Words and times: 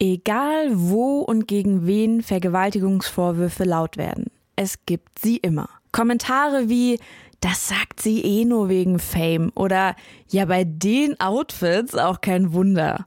Egal 0.00 0.70
wo 0.72 1.20
und 1.20 1.48
gegen 1.48 1.86
wen 1.86 2.22
Vergewaltigungsvorwürfe 2.22 3.64
laut 3.64 3.96
werden, 3.96 4.26
es 4.54 4.86
gibt 4.86 5.18
sie 5.18 5.38
immer. 5.38 5.68
Kommentare 5.90 6.68
wie 6.68 6.98
das 7.40 7.68
sagt 7.68 8.00
sie 8.00 8.20
eh 8.22 8.44
nur 8.44 8.68
wegen 8.68 8.98
Fame 8.98 9.52
oder 9.54 9.94
ja 10.28 10.44
bei 10.44 10.64
den 10.64 11.18
Outfits 11.20 11.94
auch 11.94 12.20
kein 12.20 12.52
Wunder. 12.52 13.06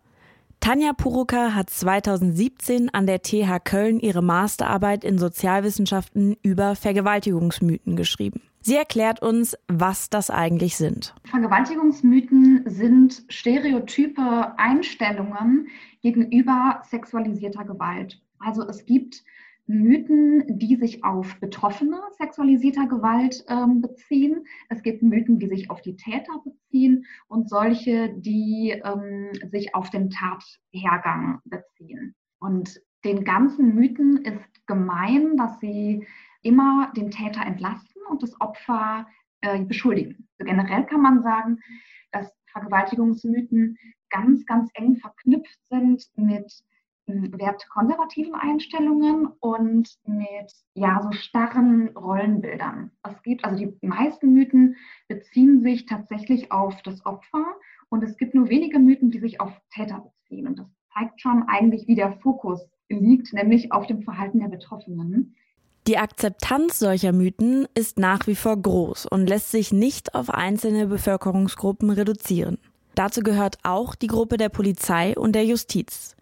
Tanja 0.61 0.93
Puruka 0.93 1.53
hat 1.53 1.69
2017 1.69 2.93
an 2.93 3.07
der 3.07 3.21
TH 3.23 3.59
Köln 3.63 3.99
ihre 3.99 4.21
Masterarbeit 4.21 5.03
in 5.03 5.17
Sozialwissenschaften 5.17 6.37
über 6.43 6.75
Vergewaltigungsmythen 6.75 7.95
geschrieben. 7.95 8.41
Sie 8.63 8.75
erklärt 8.75 9.23
uns, 9.23 9.57
was 9.67 10.09
das 10.09 10.29
eigentlich 10.29 10.77
sind. 10.77 11.15
Vergewaltigungsmythen 11.25 12.63
sind 12.67 13.23
stereotype 13.27 14.53
Einstellungen 14.57 15.67
gegenüber 16.01 16.81
sexualisierter 16.87 17.65
Gewalt. 17.65 18.21
Also 18.37 18.61
es 18.67 18.85
gibt 18.85 19.23
Mythen, 19.65 20.43
die 20.59 20.75
sich 20.75 21.03
auf 21.03 21.39
Betroffene 21.39 21.99
sexualisierter 22.17 22.87
Gewalt 22.87 23.43
ähm, 23.47 23.81
beziehen. 23.81 24.45
Es 24.69 24.83
gibt 24.83 25.01
Mythen, 25.01 25.39
die 25.39 25.47
sich 25.47 25.71
auf 25.71 25.81
die 25.81 25.95
Täter 25.95 26.41
beziehen 26.43 27.05
und 27.27 27.49
solche, 27.49 28.09
die 28.15 28.79
ähm, 28.83 29.29
sich 29.49 29.73
auf 29.73 29.89
den 29.89 30.11
Tathergang 30.11 31.39
beziehen. 31.45 32.15
Und 32.39 32.79
den 33.05 33.23
ganzen 33.23 33.73
Mythen 33.73 34.17
ist 34.17 34.67
gemein, 34.67 35.35
dass 35.37 35.59
sie 35.59 36.05
immer 36.43 36.91
den 36.95 37.09
Täter 37.09 37.41
entlasten 37.45 37.90
das 38.21 38.39
Opfer 38.39 39.07
äh, 39.41 39.63
beschuldigen. 39.63 40.27
So 40.37 40.45
generell 40.45 40.85
kann 40.85 41.01
man 41.01 41.23
sagen, 41.23 41.59
dass 42.11 42.31
Vergewaltigungsmythen 42.51 43.77
ganz, 44.09 44.45
ganz 44.45 44.69
eng 44.73 44.97
verknüpft 44.97 45.59
sind 45.69 46.05
mit 46.15 46.51
hm, 47.07 47.31
wertkonservativen 47.37 48.35
Einstellungen 48.35 49.27
und 49.39 49.89
mit 50.05 50.51
ja 50.75 51.01
so 51.01 51.11
starren 51.13 51.89
Rollenbildern. 51.97 52.91
Es 53.03 53.21
gibt 53.23 53.43
also 53.45 53.65
die 53.65 53.87
meisten 53.87 54.33
Mythen 54.33 54.75
beziehen 55.07 55.61
sich 55.61 55.85
tatsächlich 55.85 56.51
auf 56.51 56.81
das 56.83 57.05
Opfer 57.05 57.45
und 57.89 58.03
es 58.03 58.17
gibt 58.17 58.35
nur 58.35 58.49
wenige 58.49 58.79
Mythen, 58.79 59.11
die 59.11 59.19
sich 59.19 59.41
auf 59.41 59.51
Täter 59.73 60.01
beziehen 60.01 60.47
und 60.47 60.59
das 60.59 60.67
zeigt 60.93 61.21
schon 61.21 61.43
eigentlich, 61.47 61.87
wie 61.87 61.95
der 61.95 62.11
Fokus 62.19 62.67
liegt, 62.89 63.33
nämlich 63.33 63.71
auf 63.71 63.87
dem 63.87 64.01
Verhalten 64.03 64.39
der 64.39 64.49
Betroffenen. 64.49 65.35
Die 65.87 65.97
Akzeptanz 65.97 66.77
solcher 66.77 67.11
Mythen 67.11 67.67
ist 67.73 67.97
nach 67.97 68.27
wie 68.27 68.35
vor 68.35 68.55
groß 68.55 69.07
und 69.07 69.27
lässt 69.27 69.49
sich 69.49 69.71
nicht 69.71 70.13
auf 70.13 70.29
einzelne 70.29 70.85
Bevölkerungsgruppen 70.85 71.89
reduzieren. 71.89 72.59
Dazu 72.93 73.21
gehört 73.21 73.57
auch 73.63 73.95
die 73.95 74.07
Gruppe 74.07 74.37
der 74.37 74.49
Polizei 74.49 75.17
und 75.17 75.33
der 75.33 75.45
Justiz. 75.45 76.15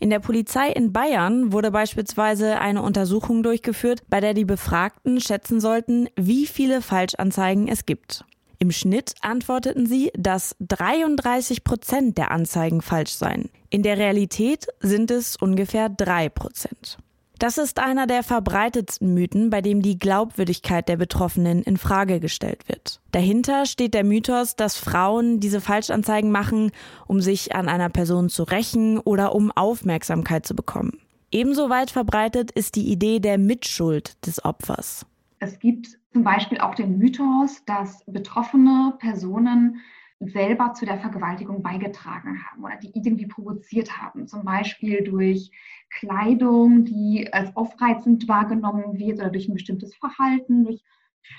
In 0.00 0.10
der 0.10 0.18
Polizei 0.18 0.68
in 0.70 0.92
Bayern 0.92 1.52
wurde 1.52 1.70
beispielsweise 1.70 2.58
eine 2.58 2.82
Untersuchung 2.82 3.44
durchgeführt, 3.44 4.02
bei 4.08 4.20
der 4.20 4.34
die 4.34 4.44
Befragten 4.44 5.20
schätzen 5.20 5.60
sollten, 5.60 6.08
wie 6.16 6.46
viele 6.46 6.82
Falschanzeigen 6.82 7.68
es 7.68 7.86
gibt. 7.86 8.24
Im 8.58 8.72
Schnitt 8.72 9.14
antworteten 9.20 9.86
sie, 9.86 10.10
dass 10.16 10.56
33 10.60 11.62
Prozent 11.62 12.18
der 12.18 12.32
Anzeigen 12.32 12.82
falsch 12.82 13.12
seien. 13.12 13.48
In 13.70 13.82
der 13.82 13.96
Realität 13.96 14.66
sind 14.80 15.10
es 15.10 15.36
ungefähr 15.36 15.88
drei 15.88 16.28
Prozent. 16.28 16.98
Das 17.38 17.58
ist 17.58 17.80
einer 17.80 18.06
der 18.06 18.22
verbreitetsten 18.22 19.12
Mythen, 19.12 19.50
bei 19.50 19.60
dem 19.60 19.82
die 19.82 19.98
Glaubwürdigkeit 19.98 20.88
der 20.88 20.96
Betroffenen 20.96 21.62
in 21.62 21.76
Frage 21.76 22.20
gestellt 22.20 22.68
wird. 22.68 23.00
Dahinter 23.10 23.66
steht 23.66 23.94
der 23.94 24.04
Mythos, 24.04 24.54
dass 24.56 24.76
Frauen 24.76 25.40
diese 25.40 25.60
Falschanzeigen 25.60 26.30
machen, 26.30 26.70
um 27.06 27.20
sich 27.20 27.54
an 27.54 27.68
einer 27.68 27.88
Person 27.88 28.28
zu 28.28 28.44
rächen 28.44 28.98
oder 28.98 29.34
um 29.34 29.50
Aufmerksamkeit 29.50 30.46
zu 30.46 30.54
bekommen. 30.54 31.00
Ebenso 31.32 31.68
weit 31.68 31.90
verbreitet 31.90 32.52
ist 32.52 32.76
die 32.76 32.92
Idee 32.92 33.18
der 33.18 33.38
Mitschuld 33.38 34.24
des 34.24 34.44
Opfers. 34.44 35.04
Es 35.40 35.58
gibt 35.58 35.98
zum 36.12 36.22
Beispiel 36.22 36.58
auch 36.58 36.76
den 36.76 36.96
Mythos, 36.96 37.64
dass 37.66 38.04
betroffene 38.06 38.94
Personen 39.00 39.80
selber 40.28 40.74
zu 40.74 40.84
der 40.84 40.98
Vergewaltigung 40.98 41.62
beigetragen 41.62 42.42
haben 42.44 42.64
oder 42.64 42.76
die 42.76 42.92
irgendwie 42.94 43.26
provoziert 43.26 43.96
haben. 43.98 44.26
Zum 44.26 44.44
Beispiel 44.44 45.02
durch 45.04 45.50
Kleidung, 45.90 46.84
die 46.84 47.28
als 47.32 47.54
aufreizend 47.56 48.28
wahrgenommen 48.28 48.98
wird 48.98 49.18
oder 49.18 49.30
durch 49.30 49.48
ein 49.48 49.54
bestimmtes 49.54 49.94
Verhalten, 49.94 50.64
durch 50.64 50.82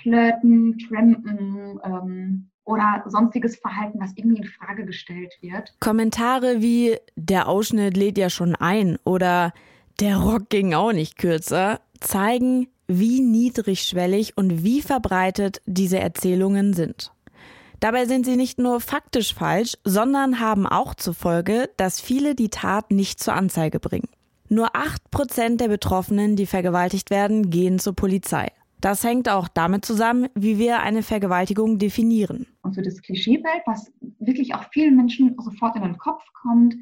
Flirten, 0.02 0.78
Trampen 0.78 1.80
ähm, 1.84 2.50
oder 2.64 3.04
sonstiges 3.06 3.56
Verhalten, 3.56 4.00
was 4.00 4.12
irgendwie 4.16 4.42
in 4.42 4.48
Frage 4.48 4.84
gestellt 4.84 5.34
wird. 5.40 5.74
Kommentare 5.80 6.60
wie 6.60 6.96
der 7.14 7.48
Ausschnitt 7.48 7.96
lädt 7.96 8.18
ja 8.18 8.28
schon 8.28 8.56
ein 8.56 8.98
oder 9.04 9.52
der 10.00 10.16
Rock 10.18 10.50
ging 10.50 10.74
auch 10.74 10.92
nicht 10.92 11.16
kürzer 11.16 11.80
zeigen, 12.00 12.68
wie 12.88 13.20
niedrigschwellig 13.20 14.36
und 14.36 14.62
wie 14.62 14.82
verbreitet 14.82 15.60
diese 15.66 15.98
Erzählungen 15.98 16.72
sind. 16.72 17.12
Dabei 17.80 18.06
sind 18.06 18.24
sie 18.24 18.36
nicht 18.36 18.58
nur 18.58 18.80
faktisch 18.80 19.34
falsch, 19.34 19.76
sondern 19.84 20.40
haben 20.40 20.66
auch 20.66 20.94
zur 20.94 21.14
Folge, 21.14 21.70
dass 21.76 22.00
viele 22.00 22.34
die 22.34 22.48
Tat 22.48 22.90
nicht 22.90 23.20
zur 23.20 23.34
Anzeige 23.34 23.80
bringen. 23.80 24.08
Nur 24.48 24.74
acht 24.74 25.10
Prozent 25.10 25.60
der 25.60 25.68
Betroffenen, 25.68 26.36
die 26.36 26.46
vergewaltigt 26.46 27.10
werden, 27.10 27.50
gehen 27.50 27.78
zur 27.78 27.94
Polizei. 27.94 28.52
Das 28.80 29.02
hängt 29.02 29.28
auch 29.28 29.48
damit 29.48 29.84
zusammen, 29.84 30.28
wie 30.34 30.58
wir 30.58 30.80
eine 30.80 31.02
Vergewaltigung 31.02 31.78
definieren. 31.78 32.46
Und 32.62 32.74
so 32.74 32.82
das 32.82 33.00
Klischeebild, 33.02 33.62
was 33.66 33.92
wirklich 34.20 34.54
auch 34.54 34.64
vielen 34.72 34.96
Menschen 34.96 35.34
sofort 35.38 35.76
in 35.76 35.82
den 35.82 35.98
Kopf 35.98 36.22
kommt, 36.42 36.76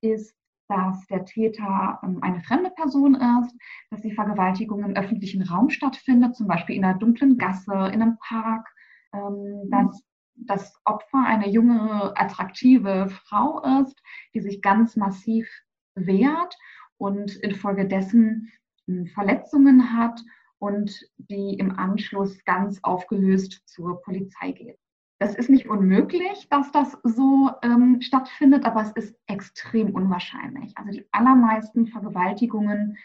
ist, 0.00 0.34
dass 0.68 1.06
der 1.06 1.24
Täter 1.24 1.98
ähm, 2.02 2.18
eine 2.22 2.40
fremde 2.42 2.70
Person 2.70 3.14
ist, 3.14 3.54
dass 3.90 4.02
die 4.02 4.12
Vergewaltigung 4.12 4.84
im 4.84 4.94
öffentlichen 4.94 5.42
Raum 5.42 5.70
stattfindet, 5.70 6.36
zum 6.36 6.46
Beispiel 6.46 6.76
in 6.76 6.84
einer 6.84 6.98
dunklen 6.98 7.38
Gasse, 7.38 7.72
in 7.72 8.02
einem 8.02 8.18
Park, 8.18 8.68
ähm, 9.14 9.68
dass 9.70 10.02
das 10.46 10.74
Opfer 10.84 11.24
eine 11.24 11.48
junge, 11.48 12.12
attraktive 12.16 13.08
Frau 13.08 13.62
ist, 13.80 14.00
die 14.34 14.40
sich 14.40 14.62
ganz 14.62 14.96
massiv 14.96 15.48
wehrt 15.94 16.56
und 16.96 17.36
infolgedessen 17.36 18.50
hm, 18.86 19.06
Verletzungen 19.08 19.96
hat 19.96 20.20
und 20.58 21.00
die 21.16 21.54
im 21.58 21.78
Anschluss 21.78 22.44
ganz 22.44 22.80
aufgelöst 22.82 23.62
zur 23.66 24.02
Polizei 24.02 24.52
geht. 24.52 24.78
Das 25.20 25.34
ist 25.34 25.50
nicht 25.50 25.68
unmöglich, 25.68 26.48
dass 26.48 26.70
das 26.70 26.96
so 27.02 27.50
ähm, 27.62 28.00
stattfindet, 28.00 28.64
aber 28.64 28.82
es 28.82 28.92
ist 28.92 29.16
extrem 29.26 29.90
unwahrscheinlich. 29.90 30.76
Also 30.76 30.92
die 30.92 31.06
allermeisten 31.10 31.88
Vergewaltigungen 31.88 32.96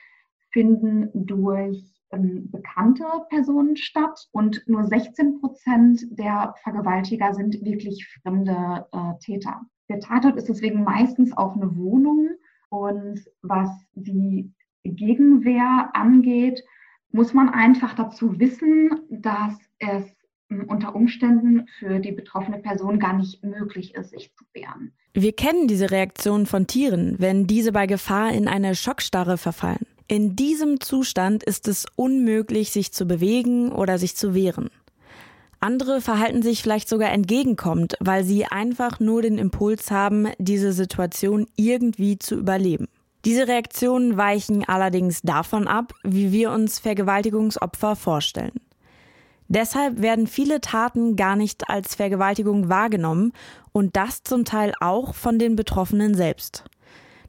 finden 0.52 1.10
durch 1.26 1.93
ähm, 2.14 2.50
bekannte 2.52 3.06
Personen 3.30 3.76
statt 3.76 4.28
und 4.32 4.64
nur 4.68 4.86
16 4.86 5.40
Prozent 5.40 6.02
der 6.12 6.54
Vergewaltiger 6.64 7.34
sind 7.34 7.64
wirklich 7.66 8.08
fremde 8.22 8.86
äh, 8.92 9.20
Täter. 9.20 9.62
Der 9.90 10.00
Tatort 10.00 10.38
ist 10.38 10.50
deswegen 10.50 10.84
meistens 10.84 11.36
auch 11.36 11.56
eine 11.56 11.76
Wohnung 11.76 12.30
und 12.70 13.20
was 13.42 13.70
die 13.94 14.52
Gegenwehr 14.84 15.90
angeht, 15.94 16.64
muss 17.12 17.34
man 17.34 17.50
einfach 17.50 17.94
dazu 17.94 18.40
wissen, 18.40 18.90
dass 19.10 19.56
es 19.80 20.04
ähm, 20.50 20.66
unter 20.68 20.96
Umständen 20.96 21.68
für 21.80 22.00
die 22.00 22.12
betroffene 22.12 22.60
Person 22.60 23.00
gar 23.00 23.14
nicht 23.14 23.44
möglich 23.44 23.96
ist, 23.96 24.12
sich 24.12 24.34
zu 24.36 24.44
wehren. 24.54 24.94
Wir 25.14 25.34
kennen 25.34 25.68
diese 25.68 25.92
Reaktion 25.92 26.46
von 26.46 26.66
Tieren, 26.66 27.16
wenn 27.20 27.46
diese 27.46 27.72
bei 27.72 27.86
Gefahr 27.86 28.34
in 28.34 28.48
eine 28.48 28.76
Schockstarre 28.76 29.38
verfallen. 29.38 29.86
In 30.08 30.36
diesem 30.36 30.82
Zustand 30.82 31.44
ist 31.44 31.68
es 31.68 31.86
unmöglich, 31.96 32.72
sich 32.72 32.92
zu 32.92 33.06
bewegen 33.06 33.72
oder 33.72 33.98
sich 33.98 34.16
zu 34.16 34.34
wehren. 34.34 34.70
Andere 35.60 36.02
verhalten 36.02 36.44
sich 36.44 36.62
vielleicht 36.62 36.90
sogar 36.90 37.12
entgegenkommend, 37.12 37.96
weil 38.02 38.26
sie 38.26 38.46
einfach 38.46 39.00
nur 39.00 39.22
den 39.22 39.38
Impuls 39.38 39.92
haben, 39.92 40.28
diese 40.38 40.74
Situation 40.74 41.48
irgendwie 41.56 42.20
zu 42.20 42.36
überleben. 42.36 42.90
Diese 43.24 43.48
Reaktionen 43.48 44.18
weichen 44.18 44.68
allerdings 44.68 45.22
davon 45.22 45.70
ab, 45.70 45.94
wie 46.04 46.34
wir 46.34 46.52
uns 46.52 46.80
Vergewaltigungsopfer 46.80 47.96
vorstellen. 47.96 48.60
Deshalb 49.48 50.02
werden 50.02 50.28
viele 50.28 50.60
Taten 50.60 51.16
gar 51.16 51.38
nicht 51.38 51.70
als 51.70 51.96
Vergewaltigung 51.96 52.68
wahrgenommen 52.68 53.32
und 53.72 53.96
das 53.96 54.24
zum 54.24 54.44
Teil 54.44 54.74
auch 54.82 55.16
von 55.16 55.40
den 55.40 55.56
Betroffenen 55.56 56.16
selbst. 56.16 56.66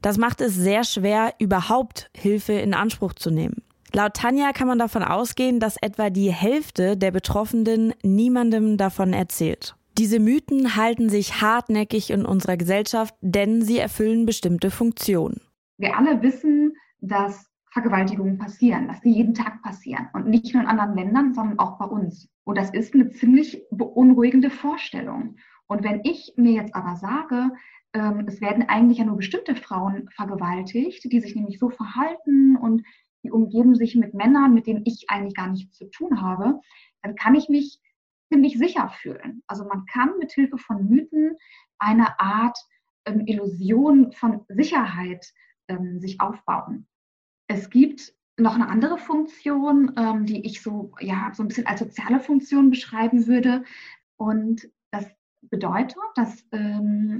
Das 0.05 0.19
macht 0.19 0.39
es 0.39 0.53
sehr 0.53 0.83
schwer, 0.83 1.33
überhaupt 1.39 2.11
Hilfe 2.15 2.53
in 2.53 2.75
Anspruch 2.75 3.13
zu 3.13 3.31
nehmen. 3.31 3.63
Laut 3.91 4.13
Tanja 4.13 4.51
kann 4.51 4.67
man 4.67 4.77
davon 4.77 5.01
ausgehen, 5.01 5.59
dass 5.59 5.77
etwa 5.81 6.11
die 6.11 6.31
Hälfte 6.31 6.95
der 6.95 7.09
Betroffenen 7.09 7.91
niemandem 8.03 8.77
davon 8.77 9.13
erzählt. 9.13 9.75
Diese 9.97 10.19
Mythen 10.19 10.75
halten 10.75 11.09
sich 11.09 11.41
hartnäckig 11.41 12.11
in 12.11 12.23
unserer 12.23 12.55
Gesellschaft, 12.55 13.15
denn 13.21 13.63
sie 13.63 13.79
erfüllen 13.79 14.27
bestimmte 14.27 14.69
Funktionen. 14.69 15.41
Wir 15.79 15.97
alle 15.97 16.21
wissen, 16.21 16.75
dass 17.01 17.49
Vergewaltigungen 17.71 18.37
passieren, 18.37 18.87
dass 18.87 19.01
sie 19.01 19.11
jeden 19.11 19.33
Tag 19.33 19.63
passieren 19.63 20.09
und 20.13 20.27
nicht 20.27 20.53
nur 20.53 20.61
in 20.61 20.69
anderen 20.69 20.93
Ländern, 20.93 21.33
sondern 21.33 21.57
auch 21.57 21.79
bei 21.79 21.85
uns. 21.85 22.29
Und 22.43 22.59
das 22.59 22.69
ist 22.69 22.93
eine 22.93 23.09
ziemlich 23.09 23.63
beunruhigende 23.71 24.51
Vorstellung. 24.51 25.37
Und 25.65 25.83
wenn 25.83 26.01
ich 26.03 26.33
mir 26.37 26.51
jetzt 26.51 26.75
aber 26.75 26.95
sage, 26.95 27.49
ähm, 27.95 28.25
es 28.27 28.41
werden 28.41 28.67
eigentlich 28.67 28.97
ja 28.99 29.05
nur 29.05 29.15
bestimmte 29.15 29.55
Frauen 29.55 30.09
vergewaltigt, 30.09 31.09
die 31.11 31.21
sich 31.21 31.33
nämlich 31.33 31.57
so 31.59 31.69
verhalten 31.69 32.57
und 32.57 32.83
die 33.23 33.31
umgeben 33.31 33.73
sich 33.75 33.95
mit 33.95 34.13
Männern, 34.13 34.53
mit 34.53 34.67
denen 34.67 34.83
ich 34.85 35.05
eigentlich 35.09 35.33
gar 35.33 35.47
nichts 35.47 35.77
zu 35.77 35.85
tun 35.85 36.21
habe, 36.21 36.59
dann 37.01 37.15
kann 37.15 37.33
ich 37.35 37.49
mich 37.49 37.79
ziemlich 38.31 38.57
sicher 38.57 38.89
fühlen. 38.89 39.41
Also 39.47 39.63
man 39.63 39.85
kann 39.85 40.11
mit 40.19 40.33
Hilfe 40.33 40.57
von 40.57 40.87
Mythen 40.87 41.37
eine 41.79 42.19
Art 42.19 42.57
ähm, 43.05 43.23
Illusion 43.25 44.11
von 44.11 44.41
Sicherheit 44.49 45.25
ähm, 45.69 45.99
sich 45.99 46.19
aufbauen. 46.19 46.87
Es 47.47 47.69
gibt 47.69 48.13
noch 48.37 48.55
eine 48.55 48.67
andere 48.67 48.97
Funktion, 48.97 49.93
ähm, 49.95 50.25
die 50.25 50.45
ich 50.45 50.61
so, 50.61 50.91
ja, 50.99 51.31
so 51.33 51.43
ein 51.43 51.47
bisschen 51.47 51.67
als 51.67 51.79
soziale 51.79 52.19
Funktion 52.19 52.69
beschreiben 52.69 53.25
würde. 53.25 53.63
Und 54.17 54.69
das 54.91 55.07
bedeutet, 55.41 55.97
dass, 56.15 56.43
ähm, 56.51 57.19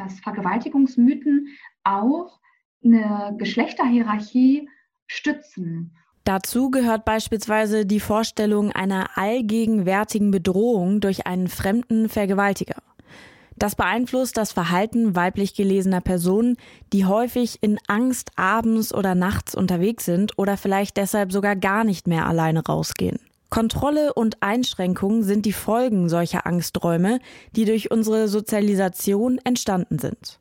dass 0.00 0.20
Vergewaltigungsmythen 0.20 1.48
auch 1.84 2.40
eine 2.84 3.34
Geschlechterhierarchie 3.38 4.68
stützen. 5.06 5.96
Dazu 6.24 6.70
gehört 6.70 7.04
beispielsweise 7.04 7.86
die 7.86 8.00
Vorstellung 8.00 8.72
einer 8.72 9.18
allgegenwärtigen 9.18 10.30
Bedrohung 10.30 11.00
durch 11.00 11.26
einen 11.26 11.48
fremden 11.48 12.08
Vergewaltiger. 12.08 12.76
Das 13.56 13.74
beeinflusst 13.74 14.36
das 14.36 14.52
Verhalten 14.52 15.14
weiblich 15.14 15.54
gelesener 15.54 16.00
Personen, 16.00 16.56
die 16.94 17.04
häufig 17.04 17.58
in 17.62 17.78
Angst 17.88 18.30
abends 18.36 18.94
oder 18.94 19.14
nachts 19.14 19.54
unterwegs 19.54 20.06
sind 20.06 20.38
oder 20.38 20.56
vielleicht 20.56 20.96
deshalb 20.96 21.30
sogar 21.30 21.56
gar 21.56 21.84
nicht 21.84 22.06
mehr 22.06 22.26
alleine 22.26 22.64
rausgehen. 22.64 23.18
Kontrolle 23.50 24.14
und 24.14 24.42
Einschränkungen 24.42 25.24
sind 25.24 25.44
die 25.44 25.52
Folgen 25.52 26.08
solcher 26.08 26.46
Angsträume, 26.46 27.18
die 27.56 27.64
durch 27.64 27.90
unsere 27.90 28.28
Sozialisation 28.28 29.38
entstanden 29.44 29.98
sind. 29.98 30.38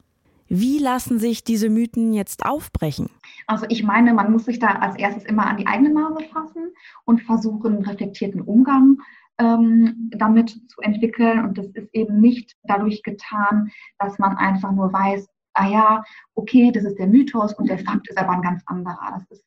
Wie 0.48 0.80
lassen 0.80 1.20
sich 1.20 1.44
diese 1.44 1.70
Mythen 1.70 2.14
jetzt 2.14 2.46
aufbrechen? 2.46 3.10
Also 3.46 3.66
ich 3.70 3.84
meine, 3.84 4.14
man 4.14 4.32
muss 4.32 4.46
sich 4.46 4.60
da 4.60 4.68
als 4.68 4.96
erstes 4.96 5.24
immer 5.26 5.46
an 5.46 5.58
die 5.58 5.68
eigene 5.68 5.92
Nase 5.92 6.24
fassen 6.32 6.72
und 7.06 7.22
versuchen, 7.22 7.76
einen 7.76 7.86
reflektierten 7.86 8.42
Umgang 8.42 8.98
ähm, 9.38 10.10
damit 10.16 10.50
zu 10.70 10.82
entwickeln. 10.82 11.46
Und 11.46 11.58
das 11.58 11.68
ist 11.68 11.90
eben 11.94 12.20
nicht 12.20 12.56
dadurch 12.64 13.04
getan, 13.04 13.72
dass 14.00 14.18
man 14.18 14.38
einfach 14.38 14.72
nur 14.72 14.92
weiß, 14.92 15.28
ah 15.54 15.68
ja, 15.68 16.04
okay, 16.34 16.72
das 16.72 16.84
ist 16.84 16.98
der 16.98 17.08
Mythos 17.08 17.54
und 17.54 17.70
der 17.70 17.80
Fakt 17.80 18.08
ist 18.10 18.18
aber 18.18 18.32
ein 18.32 18.42
ganz 18.42 18.64
anderer. 18.66 19.18
Das 19.20 19.30
ist 19.30 19.46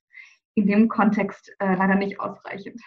in 0.55 0.67
dem 0.67 0.89
Kontext 0.89 1.51
äh, 1.59 1.75
leider 1.75 1.97
nicht 1.97 2.21
ausreichend. 2.21 2.81